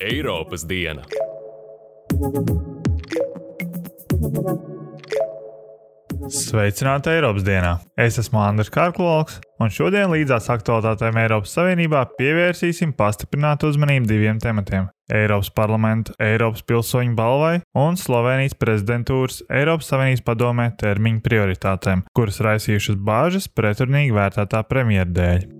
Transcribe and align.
Eiropas 0.00 0.62
diena. 0.68 1.02
Sveicināti 6.32 7.10
Eiropas 7.12 7.44
dienā! 7.44 7.74
Es 8.00 8.16
esmu 8.22 8.40
Andris 8.40 8.70
Kārkloks, 8.72 9.36
un 9.60 9.68
šodien 9.72 10.08
līdzās 10.10 10.48
aktuālitātēm 10.54 11.18
Eiropas 11.20 11.52
Savienībā 11.58 12.06
pievērsīsim 12.16 12.94
pastiprinātu 12.96 13.68
uzmanību 13.70 14.08
diviem 14.08 14.40
tematiem- 14.42 14.88
Eiropas 15.20 15.52
parlamenta 15.54 16.16
Eiropas 16.18 16.64
pilsoņu 16.64 17.14
balvai 17.18 17.60
un 17.74 18.00
Slovenijas 18.00 18.56
prezidentūras 18.56 19.42
Eiropas 19.50 19.92
Savienības 19.92 20.24
padomē 20.24 20.70
termiņu 20.80 21.20
prioritātēm, 21.20 22.06
kuras 22.16 22.40
raisījušas 22.40 22.96
bāžas 22.96 23.46
pretrunīgi 23.52 24.16
vērtētā 24.16 24.64
premjera 24.66 25.12
dēļ. 25.20 25.55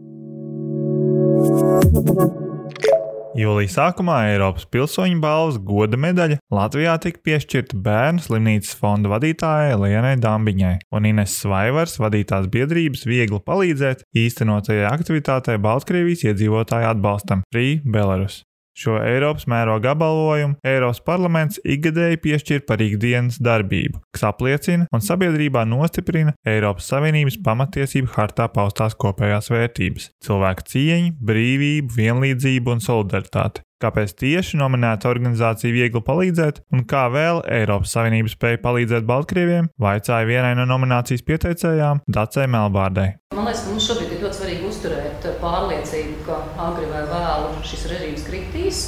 Jūlijas 3.37 3.75
sākumā 3.77 4.15
Eiropas 4.31 4.65
pilsoņu 4.73 5.19
balvas 5.21 5.59
goda 5.61 5.99
medaļa 6.01 6.39
Latvijā 6.57 6.95
tika 7.05 7.21
piešķirta 7.29 7.77
bērnu 7.85 8.25
slimnīcas 8.25 8.73
fonda 8.81 9.13
vadītājai 9.13 9.77
Lienai 9.83 10.15
Dambiņai 10.23 10.73
un 10.97 11.11
Ines 11.13 11.37
Svaivars 11.43 11.99
vadītās 12.01 12.49
biedrības 12.53 13.05
viegli 13.05 13.43
palīdzēt 13.45 14.07
īstenotajai 14.17 14.89
aktivitātei 14.89 15.61
Baltkrievijas 15.61 16.25
iedzīvotāju 16.31 16.93
atbalstam 16.95 17.45
Free 17.53 17.83
Belarus. 17.85 18.46
Šo 18.77 18.99
Eiropas 19.01 19.47
mēroga 19.49 19.95
apbalvojumu 19.95 20.59
Eiropas 20.67 21.01
parlaments 21.07 21.61
ikgadēji 21.65 22.21
piešķir 22.27 22.65
par 22.69 22.83
ikdienas 22.85 23.39
darbību, 23.41 24.03
kas 24.13 24.27
apliecina 24.29 24.89
un 24.93 25.05
sabiedrībā 25.05 25.65
nostiprina 25.69 26.35
Eiropas 26.45 26.91
Savienības 26.93 27.39
pamatiesību 27.47 28.13
hartā 28.19 28.51
paustās 28.53 28.99
kopējās 29.01 29.49
vērtības- 29.55 30.11
cilvēka 30.27 30.69
cieņu, 30.75 31.15
brīvību, 31.31 31.97
vienlīdzību 31.97 32.77
un 32.77 32.85
solidaritāti. 32.85 33.65
Kāpēc 33.77 34.15
tieši 34.17 34.57
nominēta 34.57 35.11
organizācija 35.11 35.73
viegli 35.73 36.01
palīdzēt, 36.01 36.63
un 36.73 36.87
kā 36.89 37.05
vēl 37.13 37.43
Eiropas 37.45 37.93
Savienība 37.93 38.33
spēja 38.33 38.63
palīdzēt 38.63 39.05
Baltkrieviem, 39.09 39.69
vaicāja 39.81 40.25
vienai 40.29 40.55
no 40.57 40.65
nominācijas 40.71 41.25
pieteicējām 41.29 42.01
Dacei 42.09 42.49
Melbārdai. 42.49 43.11
Man 43.37 43.45
liekas, 43.45 43.67
ka 43.67 43.73
mums 43.75 43.85
šobrīd 43.85 44.13
ir 44.15 44.23
ļoti 44.25 44.39
svarīgi 44.39 44.65
uzturēt 44.65 45.27
pārliecību, 45.43 46.23
ka 46.25 46.39
agri 46.71 46.87
vai 46.89 47.03
vēlu 47.11 47.51
šis 47.69 47.83
režīms 47.91 48.23
kritīs. 48.25 48.79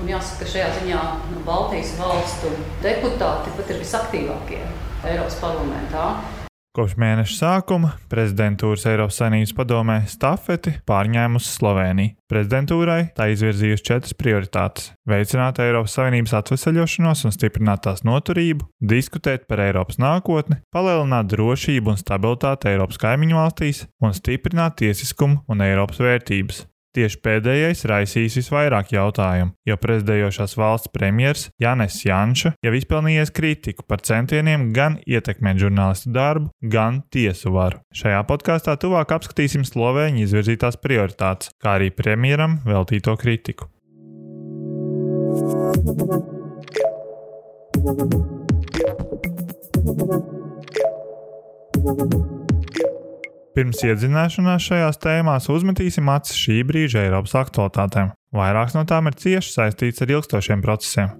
Un 0.00 0.08
jāsaka, 0.08 0.38
ka 0.46 0.52
šajā 0.54 0.68
ziņā 0.78 1.02
Baltijas 1.44 1.90
valstu 1.98 2.54
deputāti 2.80 3.52
pat 3.58 3.72
ir 3.74 3.82
visaktīvākie 3.82 4.62
Eiropas 5.10 5.36
parlamentā. 5.42 6.06
Kopš 6.78 6.92
mēneša 6.94 7.34
sākuma 7.34 7.88
prezidentūras 8.06 8.84
Eiropas 8.86 9.16
Savienības 9.18 9.50
padomē 9.58 9.96
stafeti 10.06 10.76
pārņēmusi 10.86 11.50
Slovenija. 11.50 12.12
Prezidentūrai 12.30 13.08
tā 13.16 13.26
izvirzījusi 13.32 13.86
četras 13.88 14.14
prioritātes- 14.14 14.92
veicināt 15.12 15.58
Eiropas 15.58 15.96
Savienības 15.98 16.36
atvesaļošanos 16.38 17.24
un 17.24 17.34
stiprināt 17.34 17.82
tās 17.82 18.04
noturību, 18.06 18.68
diskutēt 18.78 19.48
par 19.48 19.58
Eiropas 19.58 19.98
nākotni, 19.98 20.60
palielināt 20.70 21.26
drošību 21.34 21.96
un 21.96 21.98
stabilitāti 21.98 22.70
Eiropas 22.70 23.02
kaimiņu 23.02 23.34
valstīs 23.42 23.86
un 24.00 24.14
stiprināt 24.14 24.78
tiesiskumu 24.78 25.42
un 25.48 25.58
Eiropas 25.58 25.98
vērtības. 25.98 26.67
Tieši 26.96 27.18
pēdējais 27.20 27.84
raisīs 27.88 28.38
visvairāk 28.38 28.94
jautājumu, 28.94 29.52
jo 29.68 29.76
prezidējošās 29.80 30.56
valsts 30.56 30.92
premjerministrs 30.94 31.50
Janis 31.60 31.98
Janša 32.06 32.54
jau 32.64 32.72
izpelnījies 32.74 33.32
kritiku 33.34 33.84
par 33.88 34.00
centieniem 34.06 34.70
gan 34.76 34.96
ietekmēt 35.04 35.60
žurnālistu 35.60 36.12
darbu, 36.14 36.48
gan 36.62 37.02
tiesu 37.12 37.52
varu. 37.54 37.82
Šajā 37.92 38.22
podkāstā 38.28 38.78
tuvāk 38.80 39.12
apskatīsim 39.18 39.66
Slovēņu 39.68 40.24
izvirzītās 40.24 40.80
prioritātes, 40.80 41.52
kā 41.60 41.76
arī 41.78 41.92
premjeram 41.92 42.60
veltīto 42.64 43.16
kritiku. 43.20 43.68
Thank 51.78 52.12
you. 52.12 52.37
Pirms 53.58 53.80
iedzināšanās 53.82 54.68
šajās 54.68 55.00
tēmās 55.02 55.48
uzmetīsim 55.50 56.06
acis 56.12 56.36
šī 56.38 56.60
brīža 56.68 57.00
Eiropas 57.08 57.32
aktualitātēm. 57.40 58.12
Vairākas 58.38 58.76
no 58.76 58.84
tām 58.86 59.10
ir 59.10 59.16
cieši 59.18 59.50
saistītas 59.50 60.04
ar 60.04 60.12
ilgstošiem 60.14 60.62
procesiem. 60.62 61.10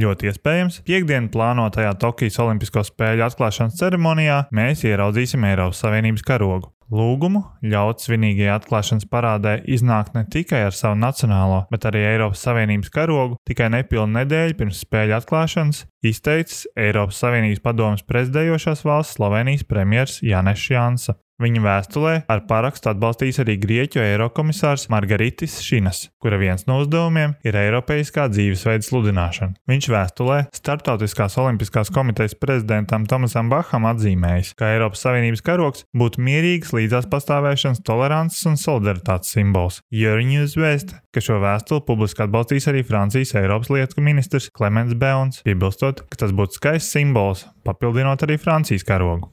Ļoti 0.00 0.32
iespējams, 0.32 0.80
piekdienu 0.88 1.28
plānotajā 1.34 1.92
Tokijas 2.00 2.40
Olimpisko 2.40 2.86
spēļu 2.88 3.28
atklāšanas 3.28 3.76
ceremonijā 3.82 4.46
mēs 4.56 4.88
ieraudzīsim 4.88 5.44
Eiropas 5.50 5.84
Savienības 5.84 6.24
karogu. 6.24 6.72
Lūgumu 6.90 7.44
ļaut 7.62 8.02
svinīgajai 8.02 8.56
atklāšanas 8.56 9.06
parādē 9.10 9.52
iznākt 9.70 10.16
ne 10.16 10.24
tikai 10.26 10.64
ar 10.66 10.74
savu 10.74 10.98
nacionālo, 10.98 11.60
bet 11.70 11.86
arī 11.86 12.02
Eiropas 12.08 12.42
Savienības 12.42 12.90
karogu 12.90 13.38
tikai 13.46 13.68
nepilnu 13.76 14.18
nedēļu 14.18 14.58
pirms 14.58 14.82
spēļu 14.82 15.14
atklāšanas 15.20 15.84
izteicis 16.10 16.66
Eiropas 16.74 17.22
Savienības 17.22 17.62
padomas 17.62 18.02
prezidējošās 18.10 18.82
valsts 18.88 19.20
Slovenijas 19.20 19.66
premjerministrs 19.70 20.24
Janešs 20.26 20.70
Jansa. 20.74 21.14
Viņa 21.40 21.60
vēstulē 21.64 22.12
ar 22.28 22.42
parakstu 22.44 22.90
atbalstīs 22.90 23.38
arī 23.40 23.54
Grieķu 23.60 24.02
eirokomisārs 24.04 24.90
Margaritis 24.92 25.54
Šinas, 25.64 26.02
kura 26.20 26.36
viens 26.40 26.66
no 26.68 26.76
uzdevumiem 26.82 27.32
ir 27.46 27.56
Eiropeiskā 27.56 28.26
dzīvesveida 28.28 28.84
sludināšana. 28.84 29.56
Viņš 29.70 29.88
vēstulē 29.94 30.36
Startautiskās 30.52 31.38
olimpiskās 31.40 31.92
komitejas 31.94 32.36
prezidentam 32.36 33.08
Tomasam 33.08 33.48
Baham 33.48 33.88
atzīmējis, 33.88 34.52
ka 34.60 34.68
Eiropas 34.74 35.06
Savienības 35.06 35.44
karoks 35.46 35.86
būtu 35.96 36.20
mierīgas 36.28 36.74
līdzās 36.76 37.08
pastāvēšanas, 37.08 37.80
tolerances 37.88 38.44
un 38.50 38.60
solidaritātes 38.60 39.32
simbols. 39.32 39.80
Euronews 39.88 40.58
vēsta, 40.60 41.00
ka 41.08 41.24
šo 41.24 41.40
vēstuli 41.40 41.86
publiski 41.88 42.26
atbalstīs 42.26 42.68
arī 42.68 42.84
Francijas 42.84 43.32
Eiropas 43.40 43.72
lietu 43.72 44.04
ministrs 44.04 44.52
Klemens 44.52 44.92
Beons, 44.92 45.40
piebilstot, 45.48 46.04
ka 46.04 46.26
tas 46.26 46.36
būtu 46.36 46.60
skaists 46.60 46.92
simbols, 46.92 47.48
papildinot 47.64 48.28
arī 48.28 48.36
Francijas 48.36 48.84
karogu. 48.84 49.32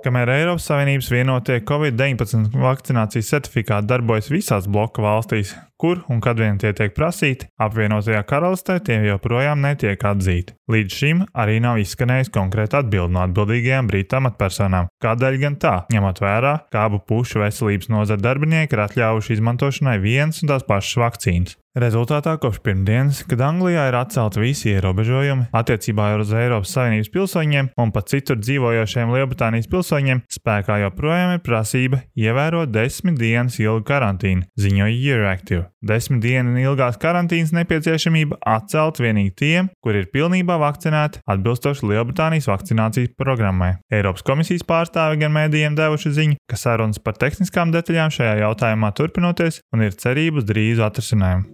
Kamēr 0.00 0.30
Eiropas 0.32 0.64
Savienības 0.70 1.10
vienotie 1.12 1.58
Covid-19 1.68 2.54
vakcinācijas 2.56 3.32
certifikāti 3.34 3.90
darbojas 3.90 4.30
visās 4.32 4.68
bloka 4.70 5.04
valstīs, 5.04 5.52
kur 5.80 6.02
un 6.12 6.20
kad 6.20 6.40
vien 6.40 6.58
tie 6.60 6.74
tiek 6.76 6.92
prasīti, 6.96 7.48
apvienotajā 7.60 8.20
karalistē 8.28 8.78
tie 8.84 8.98
joprojām 9.08 9.62
netiek 9.64 10.04
atzīti. 10.12 10.56
Līdz 10.70 10.98
šim 11.00 11.22
arī 11.34 11.56
nav 11.64 11.80
izskanējis 11.82 12.30
konkrēta 12.34 12.84
atbilde 12.84 13.16
no 13.16 13.24
atbildīgajām 13.24 13.88
brītu 13.90 14.20
amatpersonām. 14.20 14.90
Kādēļ 15.02 15.40
gan 15.42 15.56
tā, 15.62 15.74
ņemot 15.90 16.20
vērā, 16.22 16.52
ka 16.70 16.84
abu 16.86 17.00
pušu 17.08 17.42
veselības 17.42 17.90
nozara 17.90 18.22
darbinieki 18.28 18.76
ir 18.76 18.84
atļāvuši 18.86 19.34
izmantošanai 19.38 19.98
vienas 20.04 20.44
un 20.44 20.52
tās 20.52 20.68
pašas 20.68 21.00
vakcīnas? 21.02 21.56
Rezultātā 21.78 22.32
kopš 22.42 22.58
pirmdienas, 22.66 23.20
kad 23.30 23.44
Anglijā 23.46 23.84
ir 23.86 23.94
atcelti 23.94 24.42
visi 24.42 24.72
ierobežojumi 24.72 25.52
attiecībā 25.54 26.08
uz 26.18 26.34
Eiropas 26.34 26.74
Savienības 26.74 27.12
pilsoņiem 27.14 27.70
un 27.78 27.94
pat 27.94 28.10
citur 28.10 28.42
dzīvojošiem 28.42 29.14
Lielbritānijas 29.14 29.70
pilsoņiem, 29.70 30.26
spēkā 30.34 30.82
joprojām 30.82 31.36
ir 31.38 31.44
prasība 31.46 32.02
ievērot 32.18 32.74
desmit 32.74 33.22
dienas 33.22 33.62
ilgu 33.62 33.86
karantīnu, 33.86 34.50
ziņoja 34.58 35.04
Euractiv. 35.14 35.69
Desmit 35.86 36.22
dienu 36.24 36.56
ilgās 36.60 36.98
karantīnas 37.00 37.54
nepieciešamība 37.56 38.40
atcelt 38.46 39.00
vienīgi 39.02 39.34
tiem, 39.42 39.70
kuri 39.84 40.04
ir 40.04 40.10
pilnībā 40.14 40.58
vakcinēti 40.60 41.22
atbilstoši 41.30 41.88
Lielbritānijas 41.90 42.50
vakcinācijas 42.50 43.14
programmai. 43.20 43.72
Eiropas 43.92 44.26
komisijas 44.26 44.66
pārstāvi 44.68 45.22
gan 45.22 45.34
mēdījiem 45.36 45.78
devuši 45.78 46.14
ziņu, 46.18 46.40
ka 46.50 46.58
sarunas 46.60 47.00
par 47.02 47.18
tehniskām 47.20 47.72
detaļām 47.74 48.12
šajā 48.14 48.36
jautājumā 48.44 48.92
turpinoties 48.96 49.62
un 49.74 49.86
ir 49.86 49.96
cerības 49.96 50.48
drīzu 50.50 50.86
atrisinājumu. 50.86 51.48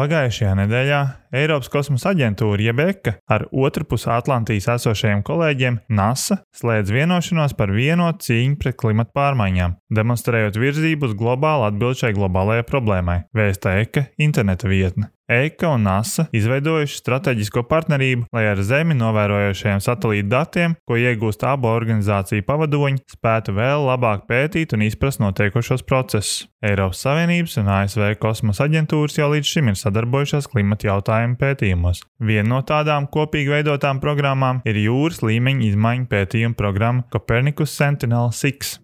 Pagājušajā 0.00 0.52
nedēļā 0.62 1.00
Eiropas 1.30 1.68
kosmosa 1.70 2.10
aģentūra 2.10 2.64
Jebeka 2.64 3.12
ar 3.30 3.44
otrpus 3.54 4.08
Atlantijas 4.10 4.66
esošajiem 4.74 5.22
kolēģiem 5.26 5.78
NASA 5.94 6.40
slēdz 6.58 6.90
vienošanos 6.96 7.54
par 7.58 7.70
vienotu 7.74 8.26
cīņu 8.26 8.58
pret 8.58 8.78
klimatu 8.80 9.14
pārmaiņām, 9.14 9.78
demonstrējot 9.94 10.58
virzību 10.58 11.06
uz 11.06 11.14
globālu 11.22 11.68
atbildi 11.68 12.02
šai 12.02 12.12
globālajai 12.18 12.66
problēmai, 12.66 13.20
vēsta 13.36 13.78
Eka 13.84 14.08
interneta 14.18 14.70
vietne. 14.70 15.12
EIKA 15.30 15.68
un 15.76 15.84
NASA 15.86 16.24
izveidojuši 16.34 16.96
strateģisko 16.98 17.62
partnerību, 17.70 18.26
lai 18.34 18.48
ar 18.50 18.58
Zemi 18.66 18.96
novērojošajiem 18.98 19.82
satelītu 19.84 20.26
datiem, 20.32 20.74
ko 20.88 20.98
iegūst 20.98 21.44
abu 21.46 21.70
organizāciju 21.70 22.42
pavadoņi, 22.48 23.04
spētu 23.14 23.54
vēl 23.54 23.86
labāk 23.86 24.26
pētīt 24.30 24.74
un 24.74 24.82
izprast 24.88 25.22
notiekošos 25.22 25.86
procesus. 25.86 26.48
Eiropas 26.66 27.04
Savienības 27.06 27.54
un 27.62 27.70
ASV 27.72 28.10
kosmosa 28.20 28.66
aģentūras 28.66 29.20
jau 29.20 29.30
līdz 29.30 29.54
šim 29.54 29.70
ir 29.70 29.78
sadarbojušās 29.80 30.50
klimata 30.50 30.90
jautājumu 31.20 31.36
pētījumos. 31.40 32.02
Viena 32.20 32.48
no 32.48 32.60
tādām 32.62 33.08
kopīgi 33.12 33.52
veidotām 33.52 34.00
programmām 34.00 34.62
ir 34.64 34.76
jūras 34.76 35.22
līmeņa 35.22 35.66
izmaiņu 35.70 36.06
pētījuma 36.10 36.56
programma 36.56 37.04
Copernicus 37.12 37.76
Sentinel 37.76 38.32
6. 38.32 38.80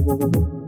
Thank 0.00 0.34
you. 0.34 0.59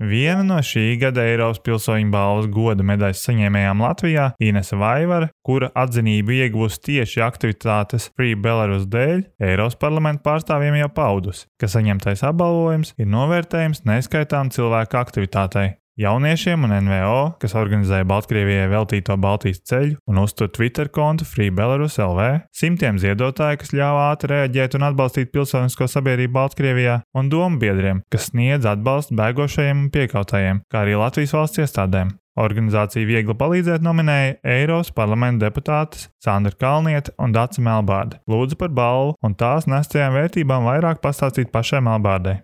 Viena 0.00 0.40
no 0.40 0.56
šī 0.64 0.94
gada 0.96 1.26
Eiropas 1.28 1.58
pilsoņu 1.60 2.08
balvas 2.08 2.46
goda 2.48 2.84
medaļas 2.88 3.20
saņēmējām 3.26 3.82
Latvijā- 3.84 4.30
Inese 4.48 4.78
Vaivara, 4.80 5.28
kura 5.44 5.68
atzinību 5.76 6.38
iegūst 6.38 6.80
tieši 6.88 7.20
aktivitātes 7.20 8.08
Free 8.16 8.34
Belarus 8.34 8.86
dēļ, 8.88 9.26
Eiropas 9.44 9.76
parlamenta 9.76 10.24
pārstāvjiem 10.24 10.80
jau 10.80 10.88
paudus, 10.88 11.44
ka 11.60 11.68
saņemtais 11.68 12.24
apbalvojums 12.24 12.94
ir 12.96 13.12
novērtējums 13.12 13.84
neskaitām 13.84 14.48
cilvēku 14.48 14.96
aktivitātei. 14.96 15.79
Jauniešiem 16.00 16.62
un 16.64 16.72
NVO, 16.86 17.16
kas 17.42 17.52
organizēja 17.60 18.06
Baltkrievijai 18.08 18.70
veltīto 18.72 19.18
Baltijas 19.20 19.58
ceļu 19.68 19.98
un 20.08 20.20
uztur 20.22 20.48
Twitter 20.48 20.88
kontu 20.88 21.26
Free 21.28 21.52
Belarus 21.52 21.98
LV, 22.00 22.46
simtiem 22.56 22.96
ziedotāju, 23.02 23.58
kas 23.60 23.74
ļāva 23.76 24.06
ātri 24.14 24.30
reaģēt 24.32 24.78
un 24.78 24.88
atbalstīt 24.88 25.28
pilsonisko 25.34 25.90
sabiedrību 25.92 26.32
Baltkrievijā, 26.38 26.96
un 27.12 27.28
domu 27.28 27.60
biedriem, 27.60 28.00
kas 28.08 28.30
sniedz 28.30 28.64
atbalstu 28.72 29.20
bēgošajiem 29.20 29.84
un 29.84 29.92
piekautajiem, 29.92 30.64
kā 30.72 30.86
arī 30.86 30.96
Latvijas 30.96 31.36
valsts 31.36 31.66
iestādēm. 31.66 32.16
Organizācija 32.40 33.04
Viegli 33.04 33.36
palīdzēt 33.36 33.84
nominēja 33.84 34.38
Eiropas 34.56 34.94
parlamenta 34.96 35.50
deputātes 35.50 36.08
Sandra 36.24 36.56
Kalniete 36.56 37.12
un 37.20 37.36
Dāca 37.36 37.60
Melbārde. 37.60 38.22
Lūdzu 38.30 38.56
par 38.56 38.72
balvu 38.72 39.18
un 39.20 39.36
tās 39.36 39.68
nestajām 39.68 40.16
vērtībām 40.16 40.70
vairāk 40.70 41.04
pastāstīt 41.04 41.52
pašai 41.52 41.84
Melbārdei. 41.84 42.40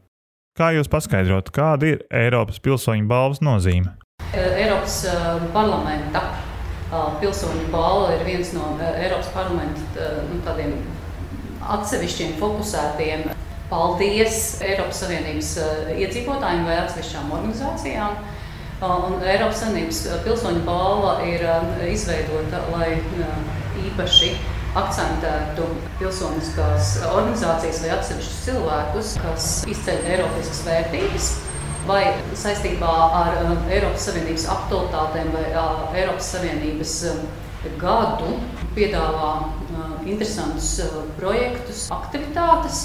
Kā 0.56 0.70
jūs 0.73 0.88
paskaidrot, 0.88 1.50
kāda 1.53 1.85
ir 1.91 1.99
Eiropas 2.08 2.56
pilsoņu 2.64 3.05
balvas 3.11 3.43
nozīme? 3.44 3.91
Eiropas 4.32 5.03
parlamenta 5.53 6.23
pilsoņu 7.20 7.67
balva 7.69 8.14
ir 8.14 8.25
viens 8.25 8.55
no 8.56 8.70
Eiropas 8.81 9.29
parlamenta 9.35 10.06
nu, 10.31 10.38
tādiem 10.47 10.73
atsevišķiem 11.76 12.38
fokusētiem. 12.41 13.26
Paldies 13.69 14.62
Eiropas 14.64 15.03
Savienības 15.05 15.53
iedzīvotājiem 15.93 16.64
vai 16.70 16.81
atsevišķām 16.87 17.37
organizācijām. 17.37 18.17
Un 18.81 19.20
Eiropas 19.29 19.61
Savienības 19.61 20.03
pilsoņu 20.25 20.64
balva 20.64 21.19
ir 21.29 21.44
izveidota, 21.93 22.64
lai 22.73 22.94
īpaši 23.91 24.32
akcentētu 24.76 25.67
pilsoniskās 26.00 26.96
organizācijas 27.08 27.82
vai 27.84 27.93
atsevišķus 27.96 28.43
cilvēkus, 28.46 29.12
kas 29.25 29.50
izceļ 29.73 30.08
Eiropas 30.14 30.62
vērtības. 30.67 31.31
Vai 31.87 32.02
saistībā 32.34 32.93
ar 33.14 33.37
uh, 33.44 33.50
Eiropas 33.70 34.08
Savienības 34.08 34.46
aktualitātēm 34.50 35.28
vai 35.37 35.44
uh, 35.52 35.84
Eiropas 35.94 36.32
Savienības 36.34 36.94
uh, 37.12 37.20
gadu 37.78 38.32
piedāvā 38.75 39.31
uh, 39.46 39.93
interesantus 40.06 40.73
uh, 40.82 41.05
projektus, 41.20 41.87
aktivitātes. 41.94 42.82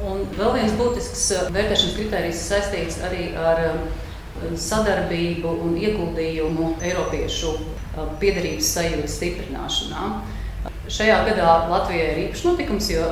Un 0.00 0.24
vēl 0.38 0.56
viens 0.56 0.78
būtisks 0.80 1.26
uh, 1.36 1.50
vērtēšanas 1.52 1.98
kritērijs 1.98 2.46
saistīts 2.48 3.02
arī 3.04 3.30
ar 3.36 3.62
sadarbību 4.58 5.50
un 5.62 5.76
ieguldījumu 5.78 6.72
Eiropiešu 6.82 7.52
piederības 8.18 8.70
sajūtas 8.74 9.18
stiprināšanā. 9.20 10.06
Šajā 10.92 11.22
gadā 11.26 11.46
Latvijai 11.70 12.10
ir 12.12 12.18
īpašs 12.26 12.44
notikums, 12.46 12.88
jo 12.92 13.06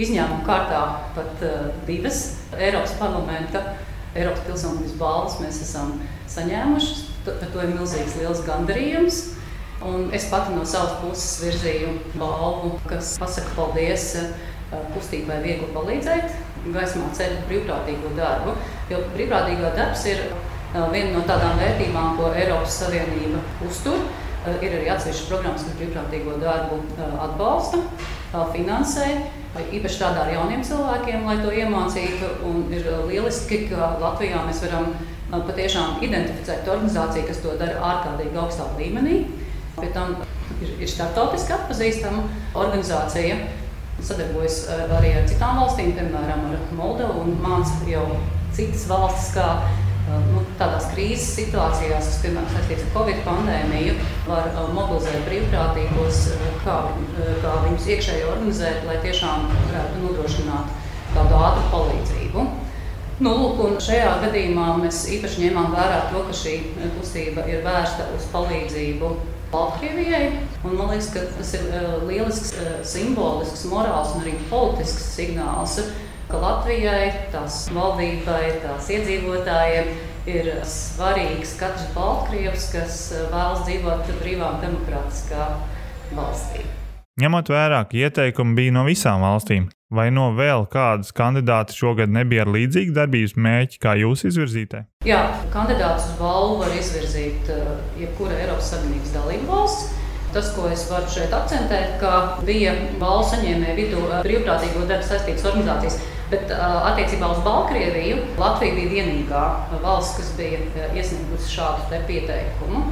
izņēmuma 0.00 0.42
kārtā 0.46 0.80
pat 1.14 1.42
uh, 1.46 1.68
divas 1.86 2.20
Eiropas 2.56 2.96
parlamenta, 2.98 3.62
Eiropas 4.16 4.42
pilsonības 4.46 4.96
balvas 4.98 5.36
mēs 5.42 5.60
esam 5.66 5.98
saņēmuši. 6.30 6.96
Par 7.26 7.50
to 7.52 7.62
ir 7.62 7.74
milzīgs 7.76 8.16
liels 8.18 8.40
gandarījums. 8.46 9.20
Un 9.86 10.08
es 10.16 10.26
pati 10.32 10.52
no 10.52 10.64
savas 10.68 10.98
puses 11.00 11.38
virzīju 11.44 11.92
balvu, 12.20 12.74
kas 12.90 13.14
pasaka 13.20 13.52
paldies 13.56 14.10
uh, 14.20 14.32
kustībai 14.94 15.38
viegli 15.44 15.70
palīdzēt, 15.74 16.34
gaismā 16.74 17.12
ceļu 17.16 17.44
brīvprātīgo 17.50 18.14
darbu. 18.18 18.56
Jo 18.90 19.04
brīvprātīgo 19.14 19.70
darbs 19.78 20.08
ir 20.10 20.24
uh, 20.30 20.88
viena 20.90 21.14
no 21.14 21.22
tādām 21.28 21.60
vērtībām, 21.62 22.16
ko 22.18 22.32
Eiropas 22.34 22.80
Savienība 22.82 23.44
uztur. 23.68 24.02
Eh, 24.40 24.62
ir 24.64 24.72
arī 24.72 24.86
atsevišķas 24.88 25.28
programmas, 25.28 25.66
kas 25.66 25.74
brīvprātīgo 25.76 26.38
darbu 26.40 26.78
eh, 26.96 27.16
atbalsta, 27.26 27.82
eh, 27.82 28.38
finansē. 28.54 29.08
Īpaši 29.60 29.96
strādā 29.98 30.22
ar 30.22 30.30
jauniem 30.32 30.62
cilvēkiem, 30.64 31.26
lai 31.26 31.34
to 31.42 31.50
iemācītu. 31.52 32.28
Un 32.46 32.62
ir 32.72 32.86
lieliski, 33.08 33.64
ka 33.68 33.96
Latvijā 34.00 34.40
mēs 34.46 34.62
varam 34.62 34.92
patiešām 35.30 35.98
identificēt 36.06 36.70
organizāciju, 36.70 37.26
kas 37.26 37.42
to 37.42 37.56
dara 37.58 37.82
ārkārtīgi 37.90 38.38
augstā 38.40 38.68
līmenī. 38.78 39.24
Pie 39.74 39.90
tam 39.92 40.14
ir, 40.62 40.70
ir 40.78 40.88
starptautiski 40.88 41.56
atpazīstama 41.58 42.24
organizācija. 42.62 43.40
Sadarbojas 44.00 44.62
arī 44.70 45.16
ar 45.18 45.26
citām 45.28 45.58
valstīm, 45.60 45.92
piemēram, 45.98 46.46
ar 46.54 46.62
Moldovu 46.78 47.26
un 47.26 47.36
māca 47.42 47.82
jau 47.90 48.06
citas 48.54 48.86
valstis, 48.88 49.34
kā 49.34 49.50
nu, 50.30 50.42
tādās 50.58 50.88
krīzes 50.94 51.28
situācijās, 51.38 52.08
kas, 52.08 52.18
piemēram, 52.24 52.48
saistīts 52.54 52.86
ar 52.86 52.92
Covid 52.94 53.20
pandēmiju, 53.26 53.96
var 54.28 54.48
mobilizēt 54.74 55.26
brīvprātīgos, 55.28 56.22
kā, 56.64 56.76
kā 57.44 57.54
viņus 57.66 57.88
iekšēji 57.94 58.26
organizēt, 58.30 58.84
lai 58.88 58.98
tiešām 59.04 59.46
varētu 59.52 60.02
nodrošināt 60.04 60.76
tādu 61.14 61.38
ātru 61.38 61.66
palīdzību. 61.74 62.46
Nu, 63.20 63.34
lūk, 63.36 63.82
šajā 63.84 64.14
gadījumā 64.22 64.70
mēs 64.80 65.02
īpaši 65.18 65.42
ņēmām 65.44 65.74
vērā 65.74 66.06
to, 66.08 66.22
ka 66.24 66.36
šī 66.36 66.54
kustība 66.96 67.44
ir 67.52 67.60
vērsta 67.66 68.06
uz 68.16 68.24
palīdzību 68.32 69.10
Baltkrievijai. 69.50 70.30
Man 70.62 70.78
liekas, 70.78 71.10
ka 71.12 71.26
tas 71.36 71.50
ir 71.58 71.66
lielisks, 72.08 72.54
simbolisks, 72.86 73.66
morāls 73.68 74.14
un 74.14 74.24
arī 74.24 74.38
politisks 74.48 75.10
signāls 75.18 75.76
ka 76.30 76.40
Latvijai, 76.40 77.10
tās 77.32 77.64
valdībai, 77.74 78.44
tās 78.62 78.90
iedzīvotājiem 78.94 79.90
ir 80.30 80.50
svarīgs 80.68 81.56
katrs 81.60 81.88
Baltkrievs, 81.94 82.70
kas 82.74 83.00
eh, 83.14 83.26
vēlas 83.32 83.64
dzīvot 83.66 84.12
brīvā 84.20 84.54
un 84.54 84.62
demokrātiskā 84.64 85.48
valstī. 86.16 86.64
Ņemot 87.20 87.50
vērā, 87.52 87.82
ka 87.88 87.98
ieteikumi 87.98 88.56
bija 88.56 88.72
no 88.78 88.86
visām 88.86 89.20
valstīm, 89.24 89.66
vai 89.92 90.06
no 90.14 90.30
vēl 90.36 90.64
kādas 90.70 91.10
kandidāti 91.12 91.76
šogad 91.76 92.12
nebija 92.12 92.46
ar 92.46 92.52
līdzīgu 92.54 92.94
darbības 92.96 93.34
mērķi 93.36 93.80
kā 93.82 93.96
jūs 94.00 94.24
izvirzītē? 94.30 94.84
Jā, 95.08 95.24
kandidātus 95.52 96.12
uz 96.12 96.20
balvu 96.20 96.62
var 96.62 96.76
izvirzīt 96.78 97.50
uh, 97.52 97.74
jebkura 98.00 98.38
Eiropas 98.38 98.70
Savienības 98.72 99.12
dalība 99.18 99.50
valsts. 99.50 99.90
Tas, 100.30 100.52
ko 100.54 100.68
es 100.70 100.84
varu 100.86 101.10
šeit 101.10 101.32
akcentēt, 101.34 101.96
ka 101.98 102.38
bija 102.46 102.76
balvu 103.00 103.26
saņēmēju 103.32 103.76
vidū 103.80 104.02
eh, 104.06 104.20
brīvprātīgo 104.24 104.86
darbu 104.86 105.08
saistītas 105.08 105.48
organizācijas. 105.50 105.98
Bet 106.30 106.50
attiecībā 106.54 107.26
uz 107.34 107.40
Baltkrieviju 107.42 108.20
Latvija 108.38 108.74
bija 108.76 108.90
vienīgā 108.94 109.44
valsts, 109.82 110.18
kas 110.20 110.34
bija 110.38 110.60
iesniegusi 110.94 111.56
šādu 111.56 112.02
pieteikumu. 112.06 112.84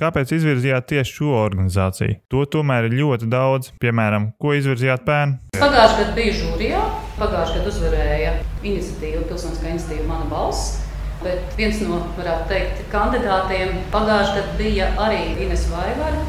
Kāpēc 0.00 0.30
izvirzījāt 0.32 0.86
tieši 0.88 1.12
šo 1.18 1.32
organizāciju? 1.42 2.14
To 2.32 2.46
tomēr 2.48 2.86
ir 2.88 2.94
ļoti 3.02 3.26
daudz. 3.28 3.72
Piemēram, 3.82 4.30
ko 4.40 4.54
izvirzījāt 4.56 5.02
pērn? 5.04 5.34
Pagājušajā 5.58 5.98
gadā 5.98 6.14
bija 6.16 6.36
žūrijā. 6.38 6.84
Pagājušajā 7.18 7.58
gadā 7.58 7.72
uzvarēja 7.74 8.30
iniciatīva, 8.62 9.26
pilsoniskā 9.28 9.74
iniciatīva 9.74 10.06
Mana 10.08 10.30
balss. 10.30 10.78
Bet 11.20 11.52
viens 11.58 11.82
no, 11.84 11.98
varētu 12.16 12.48
teikt, 12.48 12.84
kandidātiem 12.94 13.74
pagājušajā 13.92 14.46
gadā 14.46 14.60
bija 14.62 14.88
arī 15.04 15.20
Ines 15.44 15.66
Vaivara 15.68 16.22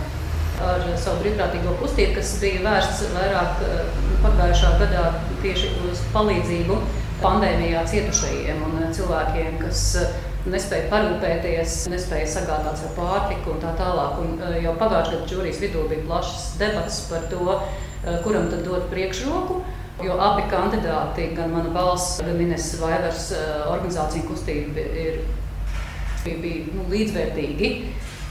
ar 0.62 0.83
savu 1.00 1.21
brīvprātīgo 1.24 1.77
kustību, 1.79 2.17
kas 2.19 2.36
bija 2.41 2.65
vērsts 2.65 3.07
vairāk 3.15 3.63
eh, 3.65 4.10
pagājušā 4.23 4.71
gadā 4.79 5.05
tieši 5.41 5.71
uz 5.89 6.01
palīdzību 6.13 6.77
pandēmijā 7.21 7.83
cietušajiem 7.89 8.61
un 8.67 8.77
eh, 8.81 8.91
cilvēkiem, 8.97 9.57
kas 9.61 9.83
eh, 10.01 10.15
nespēja 10.51 10.89
parūpēties, 10.91 11.75
nespēja 11.93 12.29
sagādāt 12.35 12.79
savu 12.79 12.95
pārtiku 12.97 13.55
un 13.55 13.61
tā 13.61 13.75
tālāk. 13.77 14.17
Un 14.23 14.39
jau 14.63 14.73
pagājušajā 14.79 15.19
gadā 15.19 15.35
jūrijas 15.35 15.61
vidū 15.61 15.85
bija 15.89 16.05
plašas 16.07 16.47
debatas 16.61 16.97
par 17.11 17.27
to, 17.29 17.59
kuram 18.25 18.49
tad 18.49 18.65
dot 18.65 18.89
priekšroku. 18.89 19.59
Jo 20.01 20.15
abi 20.17 20.47
kandidāti, 20.49 21.27
gan 21.37 21.51
mana 21.53 21.69
balss, 21.75 22.23
gan 22.25 22.39
Ines 22.41 22.71
Vaivars 22.81 23.27
organizācija 23.69 24.25
kustība 24.25 24.81
ir, 24.97 25.19
bija, 26.23 26.39
bija 26.41 26.73
nu, 26.73 26.87
līdzvērtīgi. 26.89 27.69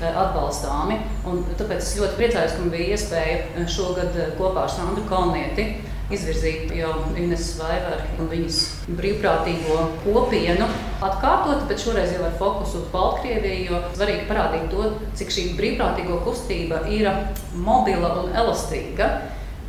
Eh, 0.01 0.17
atbalstāmi. 0.17 0.97
Un 1.29 1.43
tāpēc 1.59 1.83
es 1.83 1.97
ļoti 2.01 2.17
priecājos, 2.17 2.55
ka 2.57 2.63
man 2.63 2.71
bija 2.73 2.95
iespēja 2.97 3.33
eh, 3.37 3.67
šogad 3.69 4.15
eh, 4.17 4.31
kopā 4.39 4.63
ar 4.65 4.71
Sandru 4.73 5.03
Kalnieti 5.11 5.67
izvirzīt 6.11 6.73
jau 6.75 6.95
Ines 7.21 7.51
Vaivaru 7.59 8.23
un 8.23 8.31
viņas 8.33 8.61
brīvprātīgo 8.97 9.77
kopienu 10.07 10.71
atkārtot, 11.05 11.67
bet 11.69 11.85
šoreiz 11.85 12.15
jau 12.17 12.25
ar 12.27 12.33
fokusu 12.41 12.81
uz 12.81 12.89
Baltkrieviju, 12.95 13.67
jo 13.69 13.83
svarīgi 13.93 14.25
parādīt 14.31 14.73
to, 14.73 14.89
cik 15.21 15.37
šī 15.37 15.45
brīvprātīgo 15.61 16.23
kustība 16.25 16.81
ir 16.89 17.13
mobila 17.53 18.15
un 18.23 18.33
elastīga 18.41 19.11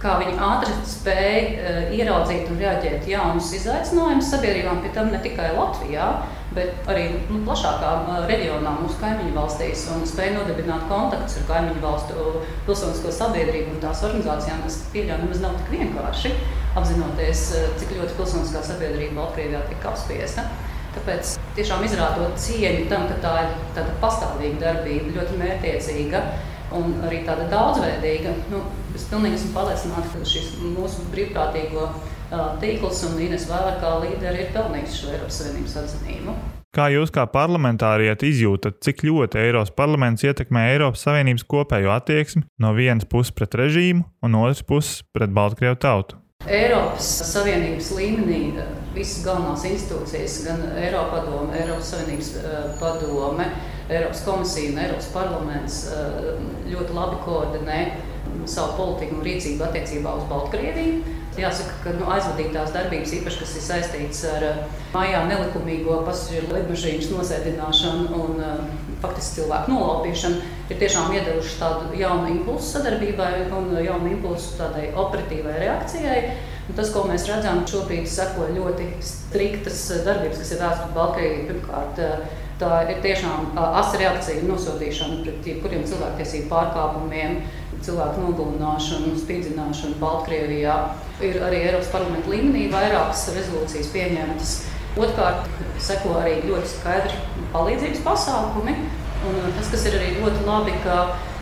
kā 0.02 0.18
viņi 0.22 0.38
ātri 0.42 0.76
spēja 0.90 1.42
uh, 1.48 1.96
ieraudzīt 1.96 2.50
un 2.52 2.62
reaģēt 2.62 3.10
jaunus 3.10 3.52
izaicinājumus 3.58 4.32
sabiedrībām, 4.34 4.82
pie 4.84 4.94
tam 4.96 5.12
ne 5.14 5.20
tikai 5.24 5.52
Latvijā, 5.58 6.08
bet 6.56 6.90
arī 6.92 7.06
nu, 7.30 7.42
plašākā 7.46 7.92
uh, 8.02 8.24
reģionā, 8.30 8.74
mūsu 8.82 8.98
kaimiņu 9.04 9.36
valstīs, 9.38 9.86
un 9.94 10.04
spēja 10.10 10.36
nodibināt 10.40 10.88
kontaktus 10.90 11.38
ar 11.42 11.48
kaimiņu 11.52 11.86
valstu 11.86 12.26
pilsonisko 12.68 13.14
sabiedrību 13.20 13.76
un 13.76 13.86
tās 13.86 14.04
organizācijām, 14.08 14.66
kas 14.66 14.82
pieļauj 14.96 15.24
nemaz 15.24 15.46
nav 15.46 15.56
tik 15.62 15.72
vienkārši, 15.78 16.36
apzinoties, 16.82 17.48
uh, 17.60 17.72
cik 17.80 17.96
ļoti 18.00 18.20
pilsoniskā 18.20 18.66
sabiedrība 18.72 19.22
Baltkrievijā 19.22 19.64
tiek 19.70 19.90
apspiesta. 19.94 20.50
Tāpēc 20.92 21.38
tiešām 21.56 21.86
izrādot 21.88 22.40
cieņu 22.42 22.88
tam, 22.92 23.06
ka 23.08 23.20
tā 23.24 23.36
ir 23.46 23.52
tāda 23.78 23.94
pastāvīga 24.02 24.60
darbība, 24.60 25.14
ļoti 25.16 25.38
mērķiecīga 25.40 26.24
un 26.76 26.98
arī 27.08 27.22
tāda 27.28 27.48
daudzveidīga. 27.52 28.34
Nu, 28.52 28.64
es 28.96 29.06
pilnīgi 29.12 29.40
esmu 29.40 29.54
pārliecināta, 29.56 30.10
ka 30.14 30.26
šis 30.28 30.56
mūsu 30.62 31.06
brīvprātīgo 31.12 31.90
tīkls 32.62 33.04
un 33.10 33.20
Ines 33.26 33.46
Vēlēr 33.50 33.78
kā 33.82 33.92
līderi 34.06 34.46
ir 34.46 34.52
pelnījuši 34.56 34.98
šo 34.98 35.14
Eiropas 35.16 35.40
Savienības 35.42 35.78
atzinību. 35.84 36.36
Kā 36.72 36.86
jūs 36.88 37.12
kā 37.12 37.26
parlamentārieti 37.28 38.30
izjūtat, 38.32 38.78
cik 38.80 39.04
ļoti 39.04 39.42
Eiropas 39.42 39.74
parlaments 39.76 40.24
ietekmē 40.24 40.70
Eiropas 40.72 41.04
Savienības 41.04 41.44
kopējo 41.52 41.92
attieksmi 41.92 42.46
no 42.64 42.72
vienas 42.78 43.08
puses 43.12 43.36
pret 43.36 43.58
režīmu 43.60 44.06
un 44.24 44.38
otras 44.40 44.64
puses 44.64 45.02
pret 45.12 45.34
Baltkrievu 45.36 45.76
tautu? 45.84 46.16
Eiropas 46.48 47.10
Savienības 47.28 47.92
līmenī 47.98 48.40
visas 48.96 49.26
galvenās 49.26 49.66
institūcijas, 49.68 50.40
gan 50.48 50.64
Eiropa 50.80 51.20
padome, 51.20 51.60
Eiropas 51.60 51.92
Savienības 51.92 52.32
padome, 52.80 53.50
Eiropas 53.92 54.24
komisija 54.24 54.72
un 54.72 54.80
Eiropas 54.86 55.12
parlaments 55.12 55.82
ļoti 56.72 56.96
labi 56.96 57.20
koordinē 57.28 57.82
savu 58.50 58.78
politiku 58.78 59.18
un 59.18 59.26
rīcību 59.26 59.66
attiecībā 59.68 60.14
uz 60.20 60.30
Baltkrieviju. 60.30 61.18
Jāsaka, 61.40 61.78
ka 61.86 61.92
nu, 61.96 62.08
aizvadītās 62.12 62.74
darbības, 62.76 63.14
īpaši 63.16 63.40
kas 63.40 63.52
ir 63.56 63.64
saistītas 63.64 64.24
ar 64.34 64.46
mājā 64.92 65.22
nelikumīgo 65.30 66.02
pasažieru 66.04 66.52
lidmašīnu 66.58 67.14
nosēdināšanu 67.16 68.20
un 68.20 68.42
faktiski 69.02 69.40
cilvēku 69.40 69.72
nolaupīšanu, 69.72 70.42
ir 70.68 70.82
tiešām 70.82 71.16
iedevušas 71.16 71.56
tādu 71.62 71.96
jaunu 71.98 72.34
impulsu 72.36 72.74
sadarbībai 72.76 73.32
un 73.48 73.72
jaunu 73.80 74.12
impulsu 74.12 74.58
tādai 74.60 74.90
operatīvai 74.92 75.56
reakcijai. 75.64 76.20
Un 76.68 76.78
tas, 76.78 76.92
ko 76.94 77.08
mēs 77.08 77.26
redzam, 77.28 77.64
šobrīd 77.68 78.06
seko 78.08 78.52
ļoti 78.52 78.92
striktas 79.04 79.80
darbības, 80.06 80.44
kas 80.44 80.54
ir 80.54 80.62
vērstas 80.62 80.84
pret 80.86 80.98
Baltkrieviju. 81.00 81.48
Pirmkārt, 81.50 82.04
tā 82.62 82.84
ir 82.92 83.02
tiešām 83.04 83.58
asa 83.58 84.00
reakcija 84.00 84.44
un 84.44 84.54
nosodīšana 84.54 85.22
pret 85.26 85.48
jebkuriem 85.50 85.84
cilvēktiesību 85.90 86.50
pārkāpumiem 86.52 87.42
cilvēku 87.82 88.22
nogalināšanu, 88.28 89.16
spīdzināšanu 89.18 89.98
Baltkrievijā. 90.02 90.76
Ir 91.26 91.40
arī 91.46 91.64
Eiropas 91.66 91.90
parlamenta 91.94 92.30
līmenī 92.30 92.68
vairākas 92.74 93.28
rezolūcijas 93.36 93.90
pieņemtas. 93.96 94.54
Otrkārt, 95.00 95.50
seko 95.82 96.18
arī 96.20 96.42
ļoti 96.46 96.70
skaidri 96.76 97.20
palīdzības 97.54 98.06
pasākumi. 98.06 98.78
Un 99.30 99.38
tas, 99.58 99.70
kas 99.72 99.86
ir 99.88 99.98
arī 99.98 100.16
ļoti 100.20 100.46
labi, 100.48 100.74
ka 100.86 100.96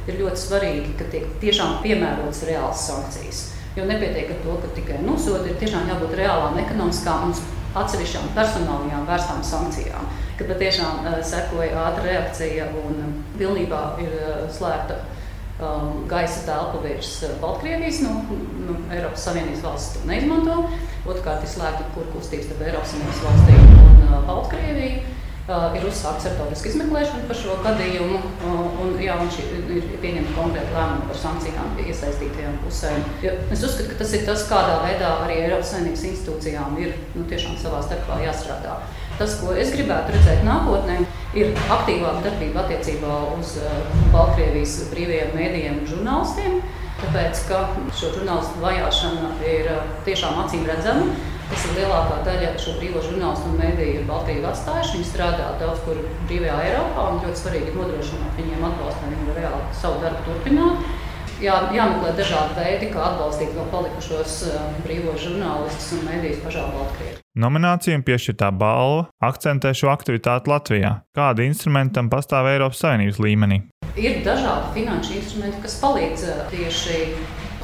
ir 0.07 0.19
ļoti 0.19 0.41
svarīgi, 0.41 0.95
ka 0.99 1.07
tiek 1.11 1.27
tiešām 1.43 1.79
piemērotas 1.83 2.43
reālas 2.47 2.87
sankcijas. 2.87 3.45
Jo 3.77 3.85
nepietiek 3.87 4.31
ar 4.33 4.41
to, 4.43 4.55
ka 4.63 4.71
tikai 4.75 4.99
nosodi, 5.05 5.51
ir 5.51 5.59
tiešām 5.61 5.87
jābūt 5.91 6.17
reālām 6.19 6.57
ekonomiskām 6.59 7.29
un 7.29 7.35
atsevišķām 7.79 8.33
personālajām 8.35 9.05
vērstām 9.07 9.43
sankcijām. 9.45 10.09
Ka 10.39 10.47
patiešām 10.47 11.03
uh, 11.03 11.17
sekoja 11.27 11.85
ātra 11.89 12.05
reakcija 12.05 12.69
un 12.79 13.17
pilnībā 13.35 13.81
ir 13.99 14.13
uh, 14.21 14.45
slēgta 14.55 15.01
um, 15.59 16.05
gaisa 16.07 16.45
telpa 16.47 16.79
virs 16.85 17.17
uh, 17.27 17.35
Baltkrievijas. 17.41 17.99
Nu, 18.05 18.39
nu, 18.63 18.77
Eiropas 18.95 19.27
Savienības 19.27 19.65
valsts 19.67 19.97
to 19.97 20.07
neizmanto. 20.07 20.61
Otrkārt, 21.03 21.43
ir 21.43 21.51
slēgta 21.51 21.87
kur 21.91 22.07
kustības 22.15 22.47
starp 22.47 22.67
Eiropas 22.69 22.95
Savienības 22.95 23.23
valstīm 23.27 23.79
un 23.83 24.27
Baltkrieviju. 24.29 25.15
Uh, 25.49 25.73
ir 25.73 25.85
uzsākta 25.89 26.27
starptautiska 26.27 26.69
izmeklēšana 26.69 27.23
par 27.25 27.37
šo 27.39 27.55
gadījumu, 27.65 28.19
uh, 28.21 28.57
un, 28.83 28.91
jā, 29.01 29.15
un 29.17 29.31
šī, 29.33 29.47
ir 29.79 29.87
pieņemta 30.03 30.35
konkrēta 30.35 30.75
lēmuma 30.75 31.07
par 31.09 31.17
sankcijām 31.17 31.79
iesaistītajām 31.87 32.59
pusēm. 32.67 33.07
Ja 33.25 33.33
es 33.49 33.63
uzskatu, 33.65 33.89
ka 33.89 33.97
tas 34.03 34.13
ir 34.13 34.27
tas, 34.27 34.43
kādā 34.45 34.75
veidā 34.83 35.09
arī 35.23 35.39
Eiropas 35.47 35.71
Savienības 35.73 36.05
institūcijām 36.11 36.77
ir 36.83 36.93
nu, 37.15 37.25
tiešām 37.33 37.57
savā 37.57 37.81
starpā 37.81 38.19
jāstrādā. 38.27 38.77
Tas, 39.19 39.33
ko 39.41 39.51
es 39.59 39.73
gribētu 39.73 40.13
redzēt 40.15 40.45
nākotnē, 40.47 41.01
ir 41.35 41.49
aktīvāka 41.75 42.21
darbība 42.23 42.61
attiecībā 42.61 43.15
uz 43.35 43.57
uh, 43.59 43.81
Baltkrievijas 44.13 44.77
brīvajiem 44.93 45.33
mēdījiem 45.35 45.81
un 45.81 45.89
žurnālistiem. 45.89 46.61
Tāpēc, 47.01 47.41
ka 47.49 47.59
šo 47.99 48.13
žurnālistu 48.15 48.63
vajāšana 48.63 49.33
ir 49.43 49.67
uh, 49.73 49.91
tiešām 50.07 50.39
acīm 50.45 50.63
redzama. 50.69 51.11
Tas 51.49 51.65
ir 51.65 51.75
lielākā 51.81 52.21
daļa 52.29 52.53
šo 52.63 52.77
brīvo 52.77 53.03
žurnālistu 53.03 53.51
un 53.51 53.59
mēdīju 53.59 53.99
ir 53.99 54.07
Baltkrievi 54.07 54.47
atstājuši. 54.53 54.95
Viņi 54.95 55.09
strādā 55.11 55.51
daudz 55.59 55.83
kur 55.83 55.99
brīvajā 56.29 56.57
Eiropā 56.69 57.11
un 57.11 57.21
ļoti 57.25 57.43
svarīgi 57.43 57.75
nodrošināt 57.75 58.39
viņiem 58.39 58.65
atbalstu, 58.69 59.03
lai 59.03 59.13
viņi 59.17 59.37
reāli 59.41 59.79
savu 59.81 59.99
darbu 60.05 60.27
turpinātu. 60.29 60.98
Jā, 61.39 61.55
jāmeklē 61.71 62.09
dažādi 62.17 62.55
veidi, 62.57 62.89
kā 62.91 62.99
atbalstīt 63.13 63.53
vēl 63.55 63.67
palikušos 63.71 64.33
uh, 64.49 64.63
brīvos 64.83 65.21
žurnālistus 65.23 65.93
un 65.95 66.01
mēdījus 66.09 66.41
pašā 66.43 66.65
Baltkrievijā. 66.73 67.21
Nominācijām 67.39 68.03
piešķirtā 68.03 68.49
balva 68.59 69.05
akcentē 69.23 69.71
šo 69.71 69.87
aktivitāti 69.93 70.51
Latvijā. 70.51 70.97
Kādi 71.15 71.47
instrumenti 71.47 71.95
tam 71.95 72.09
pastāv 72.11 72.49
Eiropas 72.51 72.83
Savienības 72.83 73.21
līmenī? 73.23 73.61
Ir 73.95 74.19
dažādi 74.25 74.73
finanšu 74.81 75.15
instrumenti, 75.21 75.61
kas 75.63 75.77
palīdz 75.79 76.25
tieši 76.51 76.99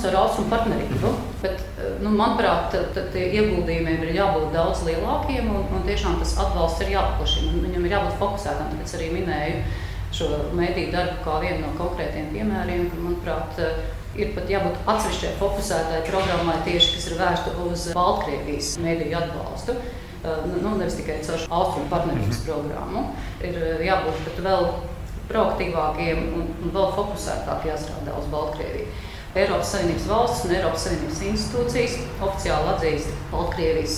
ar 0.06 0.16
austrumu 0.22 0.52
partnerību. 0.54 1.12
Bet, 1.42 1.64
nu, 2.04 2.14
manuprāt, 2.16 2.76
ieguldījumiem 3.12 4.06
ir 4.08 4.16
jābūt 4.22 4.56
daudz 4.56 4.86
lielākiem 4.88 5.50
un, 5.52 5.66
un 5.76 5.84
tiešām 5.88 6.20
tas 6.22 6.36
atbalsts 6.46 6.86
ir 6.86 6.96
jāpaplašina. 6.96 7.60
Viņam 7.66 7.90
ir 7.90 7.98
jābūt 7.98 8.18
fokusētam, 8.22 8.72
tāpēc 8.72 8.96
arī 9.00 9.12
minēju 9.18 9.60
šo 10.16 10.30
mediju 10.56 10.94
darbu 10.94 11.20
kā 11.26 11.38
vienu 11.44 11.66
no 11.66 11.74
konkrētiem 11.80 12.32
piemēriem, 12.34 12.88
ka, 12.92 13.02
manuprāt, 13.04 13.62
ir 14.16 14.32
pat 14.36 14.50
jābūt 14.52 14.80
atsevišķai 14.88 15.36
fokusētai 15.42 16.02
programmai 16.08 16.58
tieši, 16.68 16.96
kas 16.96 17.08
ir 17.10 17.20
vērsta 17.20 17.56
uz 17.66 17.88
Baltkrievijas 17.98 18.76
mediju 18.84 19.20
atbalstu. 19.20 19.78
Nu, 20.26 20.62
nu 20.64 20.78
nevis 20.80 20.96
tikai 20.98 21.20
caur 21.26 21.44
austrumu 21.50 21.90
partnerības 21.90 22.40
-hmm. 22.40 22.46
programmu. 22.48 23.04
Ir 23.46 23.84
jābūt 23.86 24.24
pat 24.26 24.40
vēl 24.48 24.70
proaktīvākiem 25.30 26.24
un, 26.38 26.48
un 26.64 26.74
vēl 26.74 26.96
fokusētāk 26.98 27.68
jāstrādā 27.70 28.16
uz 28.20 28.32
Baltkrieviju. 28.32 28.88
Eiropas 29.36 29.72
Savienības 29.72 30.08
valsts 30.08 30.46
un 30.46 30.56
Eiropas 30.56 30.84
Savienības 30.88 31.22
institūcijas 31.30 31.96
oficiāli 32.22 32.70
atzīst 32.74 33.10
Baltkrievijas 33.32 33.98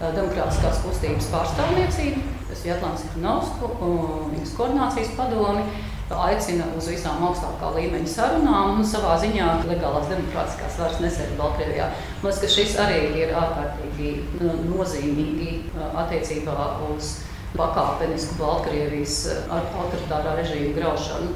demokrātiskās 0.00 0.80
kustības 0.86 1.28
pārstāvniecību. 1.34 2.31
Tas 2.52 2.66
ir 2.66 2.74
Atlants 2.74 3.06
Ikanovsku 3.08 3.70
un 3.80 4.28
viņas 4.34 4.54
koordinācijas 4.58 5.16
padomi. 5.16 5.64
Aicina 6.12 6.66
uz 6.76 6.90
visām 6.92 7.22
augstākā 7.24 7.70
līmeņa 7.72 8.10
sarunām 8.12 8.74
un 8.76 8.84
savā 8.84 9.14
ziņā 9.22 9.46
legālās 9.64 10.10
demokrātiskās 10.10 10.76
varas 10.76 10.98
nesēdi 11.00 11.38
Baltkrievijā. 11.38 11.86
Man 12.20 12.28
liekas, 12.28 12.40
ka 12.42 12.50
šis 12.52 12.74
arī 12.84 12.98
ir 13.22 13.32
ārkārtīgi 13.40 14.10
nozīmīgi 14.68 15.54
attiecībā 16.02 16.58
uz 16.90 17.14
pakāpenisku 17.56 18.36
Baltkrievijas 18.42 19.16
autoritārā 19.48 20.36
režīma 20.42 20.74
graušanu. 20.76 21.32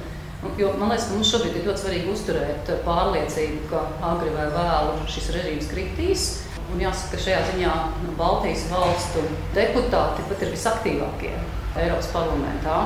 Jo, 0.61 0.75
man 0.77 0.93
liekas, 0.93 1.09
ka 1.09 1.17
mums 1.17 1.33
šobrīd 1.33 1.57
ir 1.57 1.71
ļoti 1.71 1.83
svarīgi 1.87 2.13
uzturēt 2.13 2.75
pārliecību, 2.85 3.63
ka 3.73 3.87
agri 4.13 4.37
vai 4.37 4.51
vēlu 4.53 5.09
šis 5.09 5.33
režīms 5.39 5.73
kritīs. 5.73 6.27
Un 6.73 6.83
jāsaka, 6.83 7.15
ka 7.15 7.23
šajā 7.23 7.43
ziņā 7.53 7.75
nu, 8.05 8.15
Baltijas 8.19 8.67
valstu 8.73 9.23
deputāti 9.55 10.25
pat 10.31 10.43
ir 10.43 10.55
visaktīvākie 10.55 11.35
Eiropas 11.77 12.09
parlamentā. 12.15 12.81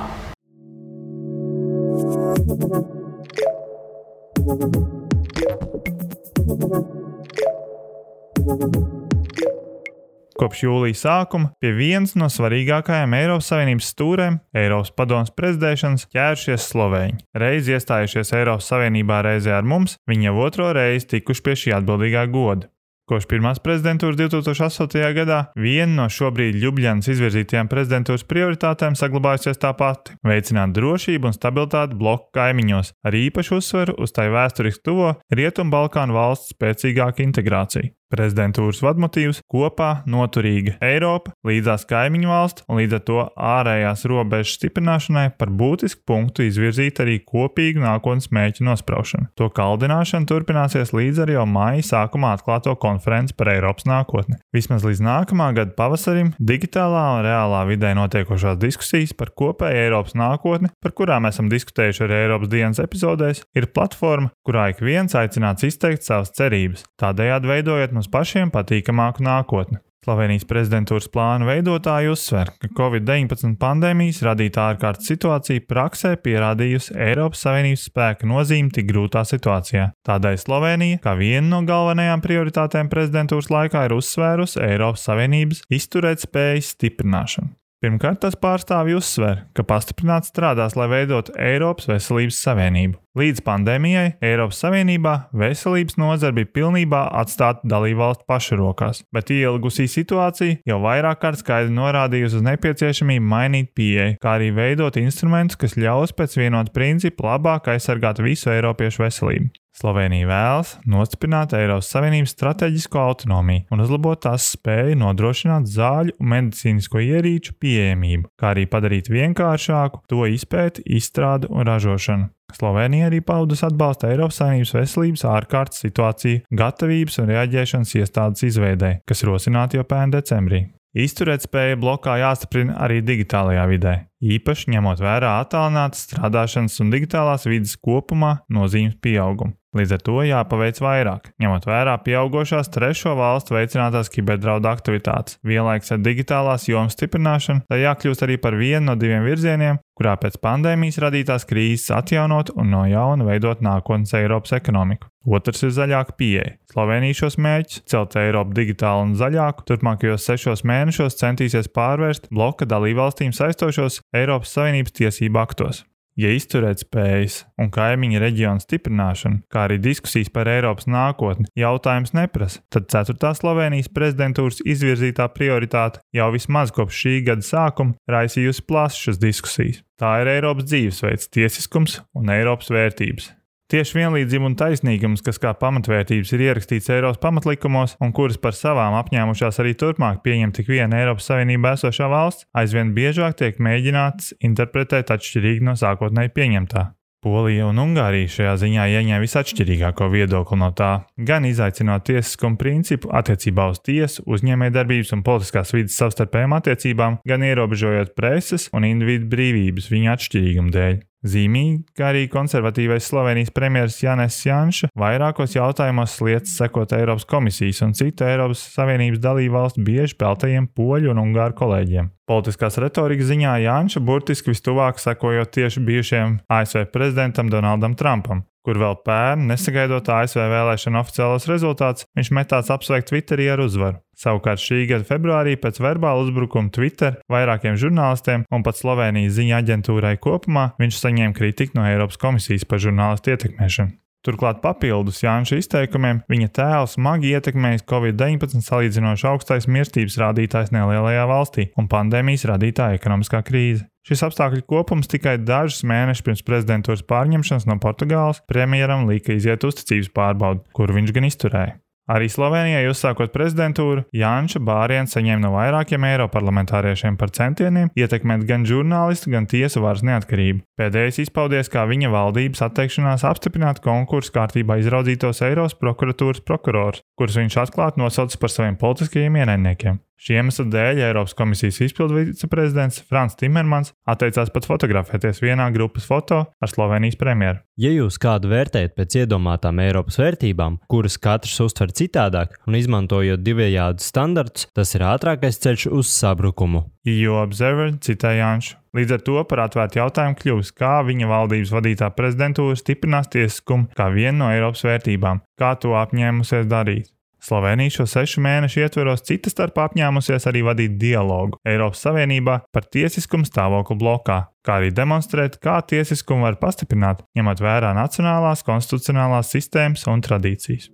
Kopš 10.40 10.62
jūlija 10.64 10.96
sākuma 10.96 11.50
pie 11.60 11.75
vienas 11.76 12.14
no 12.16 12.30
svarīgākajām 12.32 13.12
Eiropas 13.18 13.50
Savienības 13.52 13.90
stūrēm, 13.92 14.38
Eiropas 14.56 14.94
padomus 14.96 15.32
prezidēšanas, 15.37 16.06
ķērušies 16.14 16.68
Slovēņi. 16.72 17.20
Reiz 17.42 17.68
iestājušies 17.68 18.32
Eiropas 18.38 18.70
Savienībā 18.72 19.20
reizē 19.26 19.58
ar 19.58 19.68
mums, 19.68 19.99
viņi 20.08 20.30
jau 20.30 20.37
otro 20.46 20.70
reizi 20.76 21.10
tikuši 21.12 21.44
pie 21.44 21.58
šī 21.64 21.76
atbildīgā 21.82 22.25
goda. 22.32 22.72
Kopš 23.11 23.25
pirmās 23.26 23.59
prezidentūras 23.59 24.14
2008. 24.21 25.00
gadā 25.17 25.38
viena 25.59 25.97
no 25.97 26.05
šobrīd 26.14 26.55
Ljubljanas 26.62 27.09
izvirzītajām 27.11 27.67
prezidentūras 27.67 28.23
prioritātēm 28.31 28.95
saglabājusies 28.95 29.59
tā 29.59 29.73
pati- 29.75 30.14
veicināt 30.31 30.76
drošību 30.79 31.26
un 31.26 31.35
stabilitāti 31.35 31.99
bloku 31.99 32.31
kaimiņos, 32.38 32.93
ar 33.02 33.12
īpašu 33.19 33.59
uzsveru 33.59 33.99
uz 33.99 34.14
tai 34.14 34.29
vēsturiski 34.31 34.87
tuvo 34.87 35.17
Rietumbalkānu 35.35 36.14
valsts 36.14 36.55
spēcīgāku 36.55 37.26
integrāciju. 37.26 37.90
Prezidentūras 38.11 38.81
vadmotīvs 38.83 39.43
kopā 39.50 40.02
noturīga 40.11 40.75
Eiropa, 40.83 41.31
līdzās 41.47 41.85
kaimiņu 41.90 42.31
valsts 42.31 42.64
un 42.67 42.81
līdz 42.81 42.97
ar 42.99 43.05
to 43.07 43.21
ārējās 43.50 44.02
robežas 44.11 44.57
stiprināšanai 44.59 45.29
par 45.38 45.52
būtisku 45.55 46.02
punktu 46.11 46.47
izvirzīt 46.49 46.99
arī 47.05 47.21
kopīgu 47.23 47.85
nākotnes 47.85 48.33
mēķu 48.35 48.67
nospraušanu. 48.67 49.31
To 49.38 49.47
kaldināšana 49.55 50.26
turpināsies 50.26 50.90
līdz 50.97 51.23
ar 51.25 51.35
jau 51.37 51.47
maija 51.47 51.87
sākumā 51.87 52.33
atklāto 52.35 52.75
konferenci 52.83 53.37
par 53.38 53.52
Eiropas 53.55 53.87
nākotni. 53.87 54.40
Vismaz 54.55 54.87
līdz 54.87 55.05
nākamā 55.07 55.52
gada 55.57 55.76
pavasarim 55.79 56.33
digitālā 56.43 57.05
un 57.17 57.25
reālā 57.29 57.62
vidē 57.71 57.95
notiekošās 57.99 58.59
diskusijas 58.59 59.14
par 59.14 59.31
kopēju 59.38 59.85
Eiropas 59.87 60.19
nākotni, 60.19 60.73
par 60.83 60.97
kurām 60.99 61.31
esam 61.31 61.50
diskutējuši 61.52 62.05
arī 62.09 62.19
Eiropas 62.25 62.50
dienas 62.50 62.83
epizodēs, 62.83 63.45
ir 63.55 63.71
platforma, 63.71 64.33
kurā 64.47 64.71
ik 64.75 64.83
viens 64.83 65.14
aicināts 65.14 65.67
izteikt 65.69 66.07
savas 66.07 66.35
cerības, 66.35 66.85
tādējādi 67.00 67.50
veidojot 67.55 67.97
mums 68.00 68.11
pašiem 68.12 68.50
patīkamāku 68.54 69.25
nākotni. 69.26 69.80
Slovenijas 70.00 70.47
prezidentūras 70.49 71.11
plāna 71.12 71.45
veidotāji 71.45 72.09
uzsver, 72.09 72.49
ka 72.57 72.71
Covid-19 72.78 73.59
pandēmijas 73.61 74.23
radītā 74.25 74.71
ārkārtas 74.73 75.11
situācija 75.11 75.66
praksē 75.69 76.14
pierādījusi 76.25 76.97
Eiropas 76.97 77.45
Savienības 77.45 77.85
spēka 77.90 78.30
nozīmi 78.30 78.73
tik 78.78 78.88
grūtā 78.88 79.26
situācijā. 79.28 79.90
Tādēļ 80.09 80.40
Slovenija, 80.40 81.02
kā 81.04 81.12
viena 81.21 81.45
no 81.52 81.61
galvenajām 81.69 82.25
prioritātēm 82.25 82.88
prezidentūras 82.88 83.52
laikā, 83.52 83.85
ir 83.90 83.99
uzsvērusi 84.00 84.64
Eiropas 84.71 85.04
Savienības 85.11 85.66
izturēt 85.69 86.25
spējas 86.25 86.73
stiprināšanu. 86.78 87.60
Pirmkārt, 87.80 88.18
tas 88.20 88.34
pārstāvji 88.37 88.92
uzsver, 88.99 89.38
ka 89.56 89.64
pastiprināti 89.64 90.28
strādās, 90.28 90.75
lai 90.76 90.84
veidotu 90.92 91.32
Eiropas 91.40 91.87
veselības 91.88 92.40
savienību. 92.44 92.99
Līdz 93.16 93.40
pandēmijai 93.46 94.10
Eiropas 94.22 94.60
Savienībā 94.62 95.14
veselības 95.40 95.96
nozara 95.99 96.37
bija 96.37 96.50
pilnībā 96.58 97.00
atstāta 97.22 97.64
dalībvalstu 97.72 98.28
pašu 98.28 98.58
rokās, 98.60 99.00
bet 99.16 99.32
ielgusī 99.32 99.88
situācija 99.90 100.60
jau 100.68 100.78
vairāk 100.84 101.22
kārt 101.25 101.40
skaidri 101.40 101.72
norādījusi 101.75 102.38
uz 102.42 102.46
nepieciešamību 102.50 103.32
mainīt 103.32 103.72
pieeju, 103.75 104.20
kā 104.20 104.37
arī 104.37 104.52
veidot 104.60 105.00
instrumentus, 105.00 105.58
kas 105.58 105.78
ļaus 105.80 106.12
pēc 106.20 106.37
vienota 106.37 106.76
principa 106.76 107.32
labāk 107.32 107.72
aizsargāt 107.72 108.20
visu 108.20 108.52
Eiropiešu 108.52 109.08
veselību. 109.08 109.50
Slovenija 109.80 110.28
vēlas 110.28 110.75
nostiprināt 110.84 111.54
Eiropas 111.56 111.88
Savienības 111.94 112.34
strateģisko 112.34 112.99
autonomiju 113.00 113.62
un 113.72 113.80
uzlabot 113.80 114.20
tās 114.26 114.50
spēju 114.52 114.99
nodrošināt 115.00 115.70
zāļu 115.72 116.18
un 116.20 116.28
medicīnisko 116.34 117.00
ierīču 117.00 117.54
pieejamību, 117.62 118.28
kā 118.37 118.50
arī 118.52 118.66
padarīt 118.68 119.08
vienkāršāku 119.08 120.02
to 120.10 120.26
izpēti, 120.28 120.84
izstrādi 120.84 121.49
un 121.49 121.64
ražošanu. 121.64 122.28
Slovenija 122.52 123.06
arī 123.08 123.22
paudus 123.25 123.62
atbalsta 123.64 124.10
Eiropas 124.10 124.42
Savienības 124.42 124.75
veselības 124.76 125.25
ārkārtas 125.30 125.80
situāciju, 125.87 126.42
gatavības 126.60 127.16
un 127.22 127.30
reaģēšanas 127.30 127.94
iestādes 128.02 128.44
izveidē, 128.50 128.99
kas 129.08 129.25
rosināta 129.25 129.80
jau 129.80 129.87
pērn 129.88 130.12
decembrī. 130.12 130.66
Izturētspēja 130.90 131.78
blokā 131.78 132.16
jāstiprina 132.18 132.75
arī 132.82 132.99
digitālajā 133.06 133.64
vidē, 133.70 133.94
īpaši 134.18 134.75
ņemot 134.75 135.00
vērā 135.00 135.37
attālinātas 135.44 136.08
strādāšanas 136.08 136.80
un 136.82 136.90
digitālās 136.90 137.46
vidas 137.46 137.76
kopumā 137.78 138.40
nozīmes 138.50 138.99
pieaugumu. 139.00 139.54
Līdz 139.70 139.92
ar 139.94 140.00
to 140.02 140.22
jāpaveic 140.26 140.80
vairāk, 140.82 141.28
ņemot 141.38 141.66
vērā 141.68 141.92
pieaugušās 142.02 142.72
trešo 142.74 143.12
valstu 143.14 143.54
veicinātās 143.54 144.08
kiberdraudu 144.10 144.66
aktivitātes. 144.66 145.36
Vienlaikus 145.46 145.92
ar 145.94 146.00
digitālās 146.02 146.64
jomas 146.66 146.96
stiprināšanu, 146.96 147.62
tai 147.70 147.84
jākļūst 147.84 148.24
arī 148.26 148.40
par 148.42 148.56
vienu 148.58 148.88
no 148.88 148.96
diviem 148.98 149.22
virzieniem, 149.22 149.78
kurā 149.94 150.16
pēc 150.18 150.40
pandēmijas 150.42 150.98
radītās 151.04 151.46
krīzes 151.46 151.92
atjaunot 151.94 152.50
un 152.56 152.74
no 152.74 152.82
jauna 152.90 153.28
veidot 153.28 153.62
nākotnes 153.62 154.16
Eiropas 154.18 154.56
ekonomiku. 154.58 155.06
Otrs 155.30 155.62
ir 155.62 155.70
zaļāka 155.76 156.16
pieeja. 156.18 156.56
Slovenija 156.72 157.20
šos 157.20 157.38
mērķus, 157.38 157.84
celt 157.92 158.16
Eiropu 158.18 158.56
digitālu 158.56 159.04
un 159.06 159.14
zaļāku, 159.20 159.68
turpmākajos 159.70 160.26
sešos 160.26 160.64
mēnešos 160.66 161.20
centīsies 161.20 161.70
pārvērst 161.76 162.26
bloka 162.34 162.66
dalībvalstīm 162.66 163.36
saistošos 163.36 164.00
Eiropas 164.16 164.56
Savienības 164.56 164.98
tiesību 164.98 165.42
aktos 165.44 165.84
ja 166.20 166.32
izturētspējas 166.36 167.40
un 167.60 167.70
kaimiņu 167.74 168.20
reģionu 168.22 168.64
stiprināšana, 168.64 169.42
kā 169.52 169.66
arī 169.68 169.80
diskusijas 169.82 170.30
par 170.34 170.50
Eiropas 170.50 170.88
nākotni 170.90 171.48
jautājums 171.58 172.14
neprasa, 172.16 172.62
tad 172.72 172.90
4. 172.92 173.32
Slovenijas 173.38 173.90
prezidentūras 173.94 174.60
izvirzītā 174.64 175.28
prioritāte 175.34 176.04
jau 176.16 176.30
vismaz 176.34 176.74
kopš 176.76 177.02
šī 177.04 177.16
gada 177.30 177.46
sākuma 177.46 177.96
raisījusi 178.10 178.66
plašas 178.68 179.20
diskusijas. 179.22 179.82
Tā 180.00 180.14
ir 180.22 180.32
Eiropas 180.36 180.68
dzīvesveids, 180.70 181.28
tiesiskums 181.34 182.00
un 182.16 182.32
Eiropas 182.32 182.72
vērtības. 182.72 183.34
Tieši 183.70 184.00
vienlīdzība 184.00 184.48
un 184.48 184.54
taisnīgums, 184.58 185.20
kas 185.22 185.38
kā 185.38 185.52
pamatvērtības 185.54 186.32
ir 186.34 186.42
ierakstīts 186.48 186.90
Eiropas 186.90 187.20
pamatlikumos 187.22 187.92
un 188.02 188.10
kuras 188.10 188.34
par 188.42 188.56
savām 188.58 188.96
apņēmušās 188.98 189.60
arī 189.62 189.76
turpmāk 189.78 190.24
pieņemt 190.24 190.56
tik 190.58 190.72
viena 190.72 190.98
Eiropas 190.98 191.28
Savienībā 191.30 191.76
esošā 191.78 192.08
valsts, 192.10 192.48
aizvien 192.50 192.90
biežāk 192.96 193.36
tiek 193.38 193.60
mēģināts 193.62 194.32
interpretēt 194.42 195.12
atšķirīgi 195.14 195.62
no 195.68 195.76
sākotnēji 195.78 196.32
pieņemtā. 196.34 196.90
Polija 197.22 197.68
un 197.68 197.78
Ungārija 197.78 198.33
šajā 198.33 198.54
ziņā 198.62 198.87
ieņēma 198.96 199.20
visatšķirīgāko 199.22 200.09
viedokli 200.11 200.56
no 200.59 200.70
tā, 200.74 200.88
gan 201.28 201.44
izaicinot 201.46 202.09
tiesiskumu 202.09 202.59
principu 202.59 203.12
attiecībā 203.14 203.68
uz 203.70 203.78
tiesu, 203.87 204.24
uzņēmējdarbības 204.24 205.14
un 205.14 205.22
politiskās 205.26 205.74
vidas 205.76 206.00
savstarpējām 206.00 206.56
attiecībām, 206.59 207.20
gan 207.28 207.44
ierobežojot 207.46 208.16
preses 208.18 208.66
un 208.74 208.88
individu 208.88 209.30
brīvības 209.37 209.92
viņa 209.92 210.16
atšķirīguma 210.16 210.74
dēļ. 210.78 210.98
Zīmīgi, 211.20 211.83
ka 211.96 212.06
arī 212.14 212.22
konservatīvais 212.33 213.04
Slovenijas 213.11 213.52
premjerministrs 213.52 214.04
Jānis 214.06 214.38
Janša 214.46 214.88
vairākos 214.96 215.52
jautājumos 215.52 216.14
lietas 216.24 216.54
sekot 216.56 216.94
Eiropas 216.96 217.28
komisijas 217.28 217.83
un 217.85 217.92
citu 217.98 218.24
Eiropas 218.24 218.62
Savienības 218.72 219.20
dalību 219.20 219.59
valstu 219.59 219.85
bieži 219.85 220.16
peltajiem 220.20 220.70
poļu 220.72 221.12
un 221.12 221.20
ungāru 221.26 221.59
kolēģiem. 221.61 222.09
Politiskās 222.31 222.77
retorikas 222.79 223.27
ziņā 223.27 223.57
Janša 223.64 224.01
burtiski 224.07 224.53
vistuvāk 224.53 225.01
sekojot 225.03 225.51
tieši 225.51 225.81
bijušajam 225.83 226.37
ASV 226.47 226.85
prezidentam 226.93 227.49
Donaldam 227.51 227.97
Trumpam, 227.99 228.45
kur 228.62 228.79
vēl 228.79 229.01
pērn, 229.03 229.49
nesagaidot 229.51 230.07
ASV 230.14 230.45
vēlēšanu 230.53 231.01
oficiālos 231.01 231.49
rezultātus, 231.51 232.07
viņš 232.14 232.31
metās 232.38 232.71
apsveikt 232.71 233.11
Twitterī 233.11 233.49
ar 233.51 233.64
uzvaru. 233.64 233.99
Savukārt 234.14 234.62
šī 234.62 234.85
gada 234.93 235.09
februārī 235.09 235.57
pēc 235.59 235.83
verbāla 235.83 236.23
uzbrukuma 236.23 236.71
Twitter 236.71 237.19
vairākiem 237.33 237.75
žurnālistiem 237.83 238.47
un 238.47 238.62
pat 238.62 238.79
Slovenijas 238.79 239.35
ziņa 239.40 239.59
aģentūrai 239.64 240.14
kopumā 240.23 240.69
viņš 240.79 241.03
saņēma 241.03 241.35
kritiku 241.35 241.81
no 241.81 241.88
Eiropas 241.90 242.21
komisijas 242.21 242.62
par 242.62 242.79
žurnālistu 242.85 243.35
ietekmēšanu. 243.35 243.97
Turklāt 244.20 244.59
papildus 244.61 245.22
Jānis 245.24 245.54
izteikumiem 245.56 246.18
viņa 246.28 246.48
tēls 246.59 246.96
smagi 246.98 247.30
ietekmējis 247.33 247.87
Covid-19 247.88 248.61
salīdzinoši 248.66 249.28
augstais 249.30 249.64
mirstības 249.64 250.18
rādītājs 250.20 250.74
nelielajā 250.76 251.24
valstī 251.30 251.70
un 251.80 251.88
pandēmijas 251.88 252.44
radītā 252.52 252.90
ekonomiskā 252.98 253.40
krīze. 253.48 253.87
Šis 254.04 254.26
apstākļu 254.28 254.66
kopums 254.68 255.09
tikai 255.09 255.38
dažus 255.40 255.87
mēnešus 255.88 256.26
pirms 256.26 256.44
prezidentūras 256.44 257.06
pārņemšanas 257.09 257.68
no 257.68 257.80
Portugāles 257.80 258.44
premjeram 258.48 259.09
lika 259.09 259.33
iziet 259.37 259.64
uzticības 259.64 260.12
pārbaudi, 260.12 260.66
kuru 260.76 261.00
viņš 261.00 261.16
gan 261.16 261.28
izturēja. 261.30 261.78
Arī 262.11 262.27
Slovenijai 262.27 262.88
uzsākot 262.90 263.31
prezidentūru, 263.31 264.03
Jānis 264.16 264.59
Bāriens 264.66 265.14
saņēma 265.14 265.44
no 265.44 265.53
vairākiem 265.55 266.07
eiroparlamentāriešiem 266.09 267.14
par 267.20 267.31
centieniem 267.37 267.92
ietekmēt 267.94 268.42
gan 268.49 268.66
žurnālistu, 268.66 269.31
gan 269.37 269.46
tiesu 269.51 269.85
varas 269.85 270.03
neatkarību. 270.09 270.64
Pēdējais 270.81 271.23
izpaudies 271.29 271.70
kā 271.70 271.87
viņa 271.87 272.11
valdības 272.11 272.66
atteikšanās 272.66 273.27
apstiprināt 273.31 273.79
konkursu 273.85 274.35
kārtībā 274.35 274.81
izraudzītos 274.83 275.44
Eiropas 275.46 275.79
prokuratūras 275.79 276.42
prokurors, 276.42 277.05
kurus 277.14 277.38
viņš 277.38 277.62
atklāti 277.68 278.03
nosauca 278.03 278.42
par 278.42 278.59
saviem 278.59 278.81
politiskajiem 278.81 279.42
ienaidniekiem. 279.44 280.03
Šī 280.20 280.37
iemesla 280.37 280.66
dēļ 280.68 280.98
Eiropas 281.06 281.33
komisijas 281.33 281.78
izpildu 281.87 282.18
viceprezidents 282.18 283.00
Frans 283.09 283.38
Timermans 283.40 283.94
atteicās 284.04 284.50
pat 284.52 284.66
fotografēties 284.68 285.40
vienā 285.40 285.70
grupas 285.72 286.04
foto 286.04 286.42
ar 286.44 286.68
Slovenijas 286.68 287.16
premjeru. 287.16 287.62
Ja 287.80 287.88
jūs 287.94 288.18
kādu 288.20 288.50
vērtējat 288.52 288.92
pēc 288.98 289.16
iedomātām 289.22 289.80
Eiropas 289.80 290.18
vērtībām, 290.20 290.76
kuras 290.92 291.16
katrs 291.16 291.54
uztver 291.64 291.94
citādāk 291.96 292.59
un 292.68 292.76
izmantojot 292.76 293.40
divējādus 293.40 294.11
standartus, 294.12 294.66
tas 294.76 294.92
ir 294.92 295.06
ātrākais 295.09 295.56
ceļš 295.64 295.87
uz 295.88 296.11
sabrukumu. 296.12 296.85
Jo 297.09 297.38
Observer 297.40 297.94
citēja 298.04 298.42
Janšu. 298.42 298.76
Līdz 298.98 299.14
ar 299.14 299.22
to 299.24 299.44
par 299.48 299.62
atvērtu 299.64 300.00
jautājumu 300.02 300.37
kļūst, 300.37 300.74
kā 300.76 300.98
viņa 301.06 301.30
valdības 301.30 301.72
vadītā 301.72 302.11
prezidentūra 302.12 302.76
stiprinās 302.76 303.30
tiesiskumu 303.33 303.88
kā 303.96 304.11
vienu 304.12 304.42
no 304.42 304.50
Eiropas 304.52 304.85
vērtībām, 304.85 305.40
kā 305.56 305.72
to 305.80 305.94
apņēmusies 305.96 306.68
darīt. 306.68 307.09
Slovenija 307.40 307.94
šo 307.94 308.07
sešu 308.11 308.42
mēnešu 308.44 308.83
ietveros 308.85 309.24
cita 309.24 309.48
starpā 309.53 309.87
apņēmusies 309.88 310.46
arī 310.50 310.61
vadīt 310.66 310.98
dialogu 311.00 311.57
Eiropas 311.64 312.03
Savienībā 312.05 312.59
par 312.72 312.88
tiesiskumu 312.92 313.48
stāvokli 313.48 313.96
blokā, 314.00 314.38
kā 314.66 314.79
arī 314.81 314.92
demonstrēt, 314.92 315.57
kā 315.64 315.79
tiesiskumu 315.81 316.44
var 316.44 316.61
pastiprināt, 316.61 317.24
ņemot 317.38 317.62
vērā 317.64 317.94
nacionālās 317.96 318.64
konstitucionālās 318.66 319.53
sistēmas 319.57 320.05
un 320.12 320.24
tradīcijas. 320.26 320.90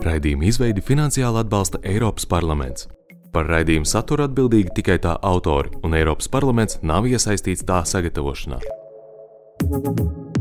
Raidījuma 0.00 0.48
izveidi 0.48 0.84
finansiāli 0.84 1.42
atbalsta 1.44 1.80
Eiropas 1.86 2.28
parlaments. 2.28 2.88
Par 3.30 3.46
raidījumu 3.46 3.86
saturu 3.86 4.26
atbildīgi 4.26 4.74
tikai 4.80 4.98
tā 5.04 5.14
autori, 5.22 5.70
un 5.86 5.94
Eiropas 5.94 6.28
parlaments 6.32 6.80
nav 6.82 7.06
iesaistīts 7.06 7.64
tā 7.68 7.84
sagatavošanā. 7.86 8.79
Thank 9.60 10.00
you. 10.00 10.39